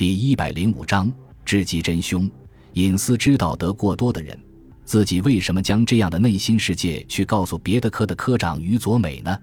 [0.00, 1.12] 第一百零五章，
[1.44, 2.26] 知己真凶。
[2.72, 4.34] 隐私知道得过多的人，
[4.82, 9.38] 自己为什么将这样的内心世界去告诉别的科的科长于佐美呢？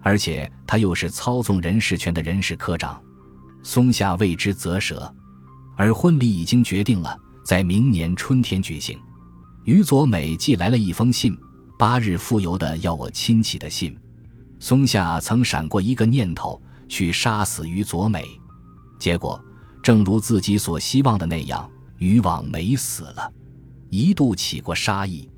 [0.00, 2.98] 而且他又是操纵人事权的人事科长。
[3.62, 5.14] 松下为之啧舌。
[5.76, 7.14] 而婚礼已经决定了，
[7.44, 8.98] 在明年春天举行。
[9.64, 11.36] 于佐美寄来了一封信，
[11.78, 13.94] 八日复邮的要我亲启的信。
[14.60, 16.58] 松下曾闪过一个念头，
[16.88, 18.24] 去杀死于佐美。
[18.98, 19.38] 结果，
[19.82, 21.68] 正如自己所希望的那样，
[21.98, 23.32] 渔网没死了，
[23.88, 25.28] 一度起过杀意。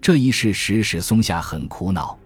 [0.00, 2.18] 这一事实使松下很苦恼。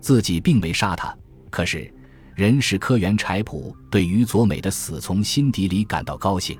[0.00, 1.14] 自己并没杀他，
[1.50, 1.92] 可是
[2.36, 6.56] 人事科员柴普对于佐美的死从心底里感到高兴。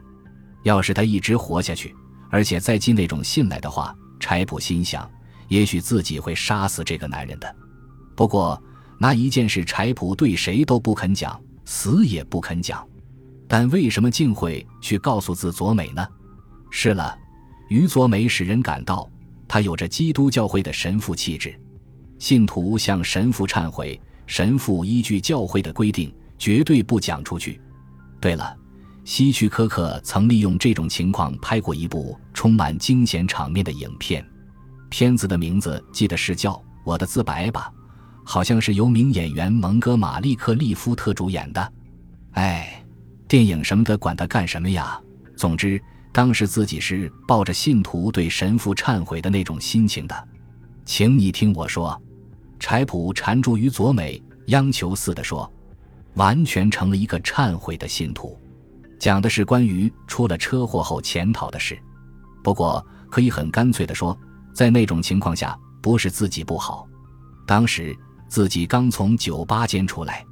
[0.65, 1.95] 要是他一直活下去，
[2.31, 5.09] 而且再寄那种信来的话，柴普心想，
[5.47, 7.57] 也许自己会杀死这个男人的。
[8.17, 8.61] 不过
[8.99, 12.85] 那一件事，柴普对谁都不肯讲，死也不肯讲。
[13.49, 16.07] 但为什么竟会去告诉自佐美呢？
[16.71, 17.19] 是了，
[17.71, 19.11] 于佐美使人感到
[19.49, 21.59] 他有着基督教会的神父气质。
[22.19, 27.59] 信徒向神父忏悔，神父依据教会的规定，绝对不讲出去。
[28.21, 28.55] 对了，
[29.05, 34.23] 希区柯克曾利用这种情况拍过一部充满惊险场面的影片，
[34.91, 36.53] 片子的名字记得是叫
[36.85, 37.73] 《我的自白》吧？
[38.25, 41.73] 好像是由名演员蒙哥马利克利夫特主演的。
[42.33, 42.85] 哎。
[43.29, 44.99] 电影什么的，管他干什么呀？
[45.37, 45.81] 总之，
[46.13, 50.29] 当时自己是抱着信徒对神父忏悔的那种心情的。
[50.87, 52.01] 请你听我说，
[52.59, 55.51] 柴普缠住于佐美，央求似的说，
[56.15, 58.37] 完全成了一个忏悔的信徒，
[58.99, 61.79] 讲的是关于出了车祸后潜逃的事。
[62.43, 64.19] 不过，可以很干脆的说，
[64.55, 66.89] 在那种情况下，不是自己不好，
[67.47, 67.95] 当时
[68.27, 70.25] 自己刚从酒吧间出来，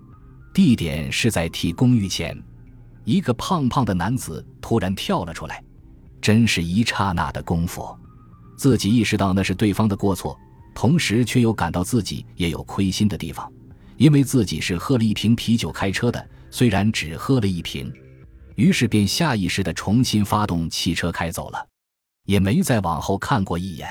[0.55, 2.34] 地点是在替公寓前。
[3.06, 5.62] 一个胖胖的男子突然跳了出来，
[6.20, 7.96] 真是一刹那的功夫，
[8.58, 10.36] 自己意识到那是对方的过错，
[10.74, 13.50] 同时却又感到自己也有亏心的地方，
[13.96, 17.92] 因为自己是喝了一瓶啤酒开车的，虽然只喝了一瓶，
[18.56, 21.64] 于是便下意识地重新发动汽车开走了，
[22.24, 23.89] 也没再往后看过一眼。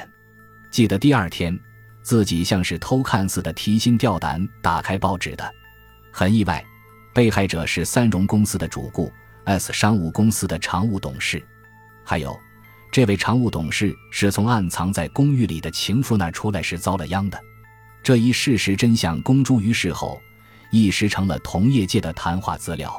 [0.70, 1.58] 记得第二天，
[2.04, 5.50] 自己像是偷看似的提心吊胆打开报纸的，
[6.12, 6.62] 很意外。
[7.16, 9.10] 被害者是三荣公司的主顾
[9.46, 11.42] S 商务公司的常务董事，
[12.04, 12.38] 还有，
[12.92, 17.42] 这位常务董事是从暗藏在公寓里的情妇那出来时遭了殃的。
[18.04, 20.22] 这一事实真相公诸于世后，
[20.72, 22.94] 一时成了同业界的谈话资料。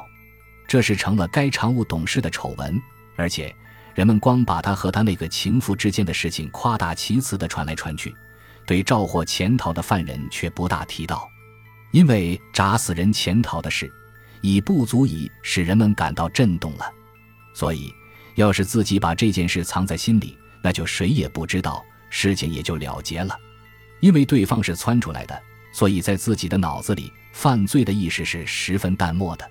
[0.67, 2.81] 这是成了该常务董事的丑闻，
[3.17, 3.55] 而且
[3.95, 8.17] 人们光把他和他那个情妇之间的事情夸大其词的传来传去，
[8.67, 11.29] 对肇祸潜逃的犯人却不大提到，
[11.93, 13.93] 因为砸死人潜逃的事。
[14.47, 16.89] 已不足以使人们感到震动了，
[17.53, 17.93] 所以，
[18.37, 23.37] 要是自己把这件事藏在心里，那就谁也不知道，事情也就了结了。
[23.99, 25.37] 因为对方是窜出来的，
[25.73, 29.51] 所以在自己的脑子里，犯罪的意识是十分淡漠的。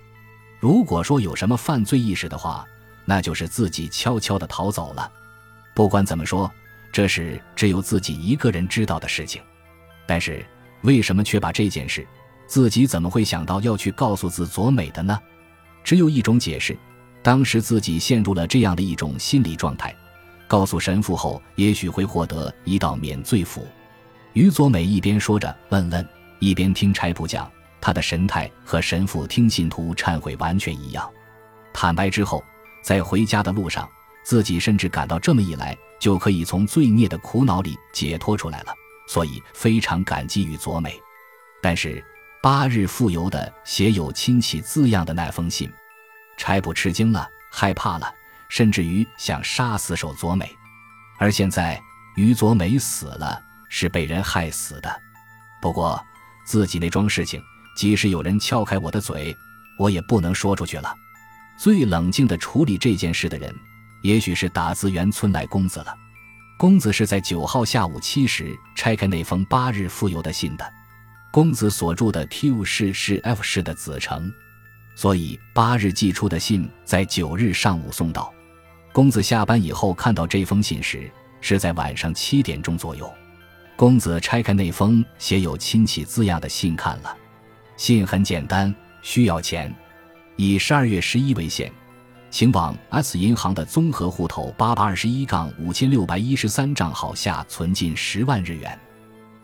[0.58, 2.64] 如果说有什么犯罪意识的话，
[3.04, 5.12] 那就是自己悄悄地逃走了。
[5.74, 6.50] 不管怎么说，
[6.90, 9.42] 这是只有自己一个人知道的事情。
[10.06, 10.42] 但是，
[10.80, 12.06] 为什么却把这件事？
[12.46, 15.18] 自己怎么会想到要去告诉自佐美的呢？
[15.82, 16.76] 只有一种解释：
[17.22, 19.94] 当时自己陷入了这样的一种心理状态，
[20.48, 23.66] 告诉神父后，也许会获得一道免罪符。
[24.32, 26.08] 于佐美一边说着“问问”，
[26.38, 31.08] 一边听柴普讲，他的神态和神父听信徒忏悔完全一样。
[31.72, 32.42] 坦白之后，
[32.82, 33.88] 在回家的路上，
[34.24, 38.74] 自己甚至感到这么一来就可以从罪孽的苦恼里解脱出来了，
[39.08, 41.00] 所以非常感激于佐美。
[41.62, 42.04] 但是。
[42.46, 45.68] 八日复邮的写有亲戚字样的那封信，
[46.36, 48.08] 柴普吃惊了，害怕了，
[48.48, 50.48] 甚至于想杀死手佐美。
[51.18, 51.82] 而现在
[52.14, 55.02] 于佐美死了，是被人害死的。
[55.60, 56.00] 不过
[56.46, 57.42] 自己那桩事情，
[57.76, 59.36] 即使有人撬开我的嘴，
[59.76, 60.94] 我也不能说出去了。
[61.58, 63.52] 最冷静的处理这件事的人，
[64.04, 65.92] 也许是打字员村来公子了。
[66.56, 70.75] 公子是在九号下午七时拆开那封八日复邮的信的。
[71.36, 74.32] 公子所住的 Q 市是 F 市的子城，
[74.94, 78.32] 所以八日寄出的信在九日上午送到。
[78.90, 81.10] 公子下班以后看到这封信时，
[81.42, 83.12] 是在晚上七点钟左右。
[83.76, 87.14] 公子拆开那封写有亲戚字样的信看了，
[87.76, 89.70] 信很简单，需要钱，
[90.36, 91.70] 以十二月十一为限，
[92.30, 98.80] 请往 S 银行的综合户头八百二十一杠五千六百一十三账号下存进十万日元。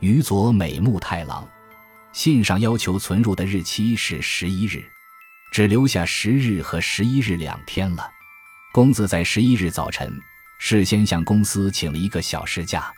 [0.00, 1.46] 于佐美木太郎。
[2.12, 4.84] 信上要求存入的日期是十一日，
[5.50, 8.08] 只留下十日和十一日两天了。
[8.72, 10.12] 公子在十一日早晨
[10.58, 12.92] 事先向公司请了一个小时假。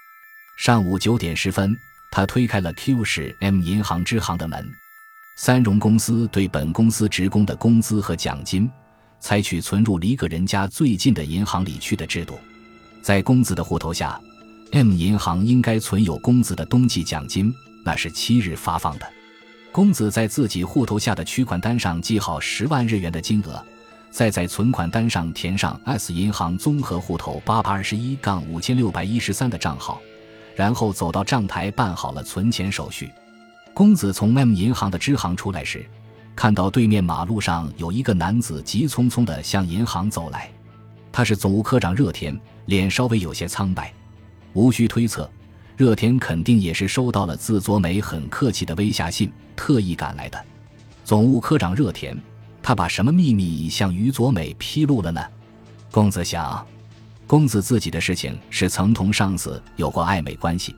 [0.57, 1.77] 上午九点十分，
[2.11, 4.69] 他推开了 Q 市 M 银行支行的门。
[5.37, 8.69] 三荣公司对本公司职工的工资和奖金，
[9.21, 12.39] 采取存入离个人家最近的银行里去的制度。
[13.01, 14.21] 在公子的户头下
[14.73, 17.53] ，M 银行应该存有公子的冬季奖金，
[17.85, 19.07] 那是七日发放的。
[19.71, 23.65] 公子在自己户头下的取款单上记好十万日元的金额，
[24.11, 30.01] 再在存款单上填上 S 银行综合户头八百二十一杠五千六百一十三的账号，
[30.55, 33.11] 然后走到账台办好了存钱手续。
[33.75, 35.85] 公子从 M 银行的支行出来时，
[36.37, 40.49] 看到对面马路上有一个男子急匆匆地向银行走来。
[41.11, 43.93] 他是总务科长热田，脸稍微有些苍白。
[44.53, 45.29] 无需推测，
[45.77, 50.45] 热田肯定也是收到了自佐美很客气的微下信，特意赶来的。
[51.05, 52.17] 总务科长热田，
[52.63, 55.21] 他把什么秘密向于佐美披露了呢？
[55.91, 56.65] 公子想，
[57.27, 60.77] 公子自己的事情是曾同上司有过暧昧关系。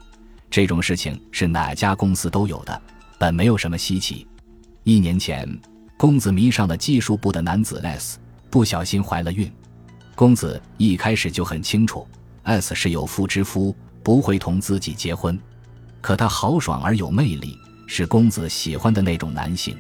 [0.50, 2.82] 这种事情是哪家公司都有的，
[3.18, 4.26] 本没有什么稀奇。
[4.84, 5.46] 一年前，
[5.98, 9.50] 公子迷上了技术部的男子 S，不小心怀了孕。
[10.14, 12.06] 公子一开始就很清楚
[12.44, 15.36] ，S 是有妇之夫，不会同自己结婚。
[16.00, 17.58] 可他豪爽而有魅力，
[17.88, 19.76] 是公子喜欢的那种男性。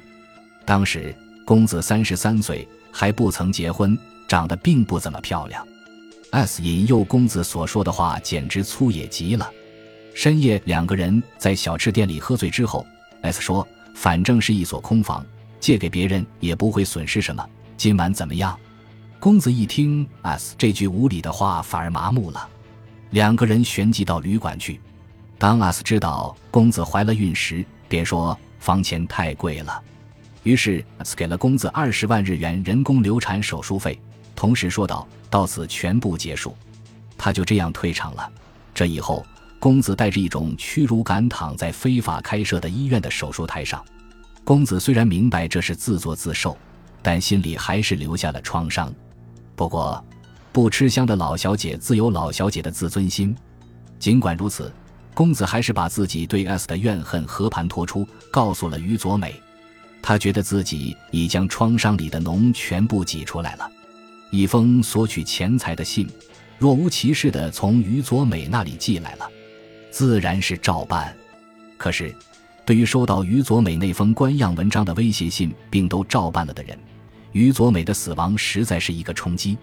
[0.64, 1.14] 当时
[1.44, 3.96] 公子三十三岁，还不曾结婚，
[4.26, 5.64] 长得并不怎么漂亮。
[6.32, 9.48] S 引诱公子所说的话，简直粗野极了。
[10.12, 12.84] 深夜，两个人在小吃店里喝醉之后
[13.22, 13.64] ，S 说
[13.94, 15.24] ：“反正是一所空房，
[15.60, 17.48] 借给别人也不会损失什么。
[17.76, 18.58] 今晚怎么样？”
[19.20, 22.48] 公子一听 S 这句无理的话，反而麻木了。
[23.10, 24.80] 两个人旋即到旅馆去。
[25.38, 29.82] 当阿斯知道公子怀了孕时，便说房钱太贵了。
[30.42, 33.98] 于是 S 给了公子二十万日元人工流产手术费，
[34.34, 36.56] 同时说道：“到此全部结束。”
[37.18, 38.30] 他就这样退场了。
[38.74, 39.24] 这以后。
[39.58, 43.82] 公子带着一种屈辱感躺在非法开设的医院的手术台上。
[44.44, 46.56] 公子虽然明白这是自作自受，
[47.02, 48.94] 但心里还是留下了创伤。
[49.56, 50.04] 不过，
[50.56, 53.36] 不吃香的老小姐自有老小姐的自尊心。
[53.98, 54.72] 尽管如此，
[55.12, 59.34] 公子还是把自己对 S 的怨恨和盘托出，告诉了于佐美。
[60.00, 63.70] 他觉得自己已将创伤里的脓全部挤出来了。
[64.30, 66.08] 一封索取钱财的信，
[66.58, 69.28] 若无其事地从于佐美那里寄来了。
[69.90, 71.14] 自然是照办，
[71.76, 72.16] 可是，
[72.64, 76.78] 对于收到于佐美那封官样文章的威胁信，并都照办了的人，
[77.32, 79.58] 于佐美的死亡实在是一个冲击。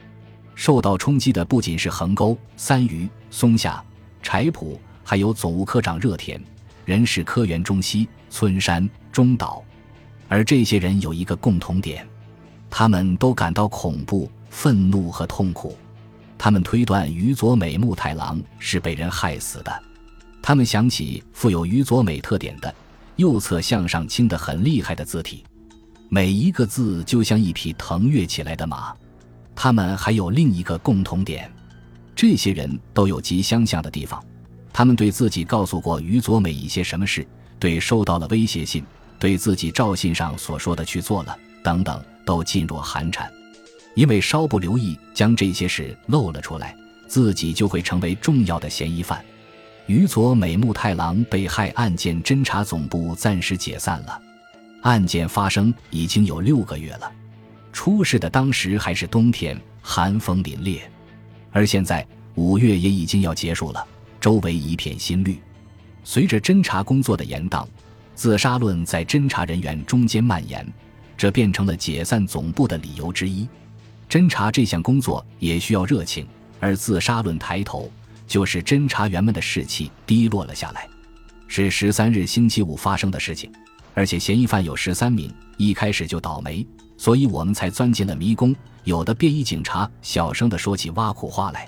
[0.56, 3.84] 受到冲击的不仅是横沟、三余、松下、
[4.22, 6.42] 柴浦，还有总务科长热田、
[6.86, 9.64] 人事科员中西、村山、中岛。
[10.28, 12.08] 而这些人有一个共同点，
[12.70, 15.78] 他们都感到恐怖、愤怒和痛苦。
[16.38, 19.84] 他们推断于佐美木太郎是被人害死的。
[20.42, 22.74] 他们想起富有于佐美特点的
[23.16, 25.44] 右侧向上倾的很厉害的字体，
[26.10, 28.94] 每一个字就像一匹腾跃起来的马。
[29.56, 31.52] 他们还有另一个共同点，
[32.16, 34.24] 这些人都有极相像的地方。
[34.72, 37.26] 他们对自己告诉过于佐美一些什么事，
[37.60, 38.84] 对收到了威胁信，
[39.20, 43.32] 对自己照信上所说的去做了等等，都噤若寒蝉。
[43.96, 46.76] 因为稍不留意将这些事露了出来，
[47.08, 49.24] 自己就会成为重要的嫌疑犯。
[49.86, 54.20] 于佐美木太郎被害案件侦查总部暂时解散了，
[54.82, 57.12] 案件发生已经有六个月了。
[57.74, 60.80] 出事的当时还是冬天，寒风凛冽，
[61.52, 63.86] 而现在五月也已经要结束了，
[64.22, 65.38] 周围一片新绿。
[66.04, 67.68] 随着侦查工作的延宕，
[68.14, 70.66] 自杀论在侦查人员中间蔓延，
[71.18, 73.48] 这变成了解散总部的理由之一。
[74.08, 76.28] 侦查这项工作也需要热情，
[76.60, 77.92] 而自杀论抬头。
[78.26, 80.88] 就是侦查员们的士气低落了下来，
[81.48, 83.52] 是十三日星期五发生的事情，
[83.94, 86.66] 而且嫌疑犯有十三名，一开始就倒霉，
[87.04, 88.56] 所以我们才钻进了迷宫。
[88.86, 91.68] 有的便衣警察小声地说起挖苦话来。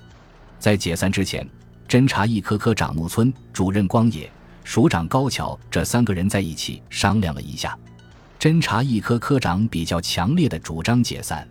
[0.59, 1.45] 在解散之前，
[1.89, 4.31] 侦查一科科长木村、主任光野、
[4.63, 7.77] 署长高桥这三个人在一起商量了一下，
[8.39, 11.45] 侦查一科科长比较强烈的主张解散，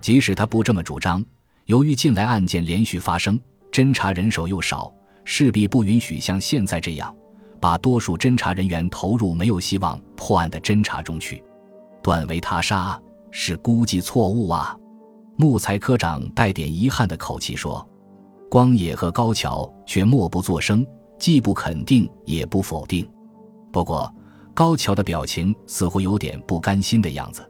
[0.00, 1.24] 即使他不这么主张，
[1.64, 3.36] 由于近来案件连续发生。
[3.72, 7.12] 侦查人手又少，势必不允许像现在这样，
[7.58, 11.42] 把多数侦查人员投入没有希望破案的侦查中去。
[12.04, 12.78] 断为他杀
[13.38, 14.74] 是估计错误啊！
[15.36, 17.86] 木材科长带点遗憾的口气说。
[18.50, 20.86] 光野和高桥却默不作声，
[21.18, 23.06] 既不肯定也不否定。
[23.70, 24.10] 不过
[24.54, 27.46] 高桥的表情似乎有点不甘心的样子。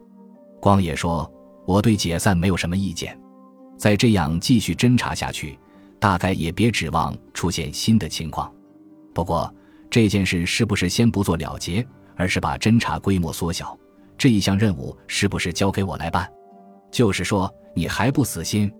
[0.59, 1.31] 光野说
[1.65, 3.17] ：“我对解散没有什么意见。”
[3.79, 5.57] 再这样继续侦查下去，
[6.01, 8.51] 大概也别指望出现新的情况。
[9.13, 9.51] 不过
[9.89, 13.75] 这件事是不是先不做了结，而是把侦查规模缩小？
[14.17, 16.27] 这一项任务是不是交给我来办？
[16.91, 18.71] 就是说，你还不死心？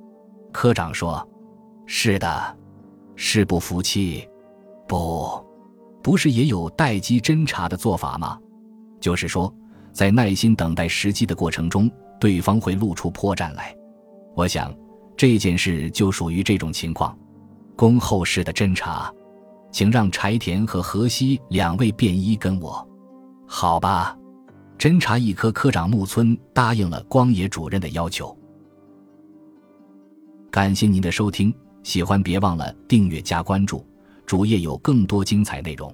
[0.52, 1.26] 科长说
[1.86, 2.58] ：“是的，
[3.16, 4.28] 是不服气。
[4.88, 5.46] 不，
[6.02, 8.40] 不是也有待机侦查的做法吗？
[9.00, 9.54] 就是说，
[9.94, 13.76] 在耐心等待时机的过程中，对方会露出破绽来。
[14.36, 14.74] 我想。”
[15.18, 17.18] 这件事就属于这种情况，
[17.76, 19.12] 恭候室的侦查，
[19.72, 22.88] 请让柴田和河西两位便衣跟我，
[23.48, 24.16] 好吧？
[24.78, 28.38] 侦查一科科长木村答应了光野主任的要求。
[30.52, 31.54] 感谢您的收听，
[31.84, 33.86] 喜欢别忘了订阅加关注，
[34.26, 35.94] 主页有更多精彩内容。